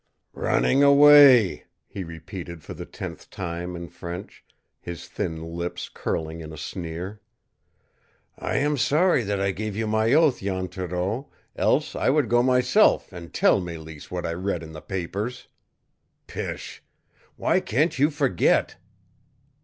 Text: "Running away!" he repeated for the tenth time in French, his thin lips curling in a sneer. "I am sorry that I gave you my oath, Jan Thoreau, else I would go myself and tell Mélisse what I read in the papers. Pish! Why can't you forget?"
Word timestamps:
"Running 0.33 0.81
away!" 0.81 1.65
he 1.87 2.03
repeated 2.03 2.63
for 2.63 2.73
the 2.73 2.87
tenth 2.87 3.29
time 3.29 3.75
in 3.75 3.87
French, 3.87 4.43
his 4.79 5.07
thin 5.07 5.43
lips 5.53 5.91
curling 5.93 6.41
in 6.41 6.51
a 6.51 6.57
sneer. 6.57 7.21
"I 8.35 8.55
am 8.55 8.77
sorry 8.77 9.21
that 9.21 9.39
I 9.39 9.51
gave 9.51 9.75
you 9.75 9.85
my 9.85 10.11
oath, 10.13 10.39
Jan 10.39 10.69
Thoreau, 10.69 11.29
else 11.55 11.95
I 11.95 12.09
would 12.09 12.29
go 12.29 12.41
myself 12.41 13.13
and 13.13 13.31
tell 13.31 13.61
Mélisse 13.61 14.09
what 14.09 14.25
I 14.25 14.33
read 14.33 14.63
in 14.63 14.71
the 14.71 14.81
papers. 14.81 15.47
Pish! 16.25 16.81
Why 17.35 17.59
can't 17.59 17.99
you 17.99 18.09
forget?" 18.09 18.77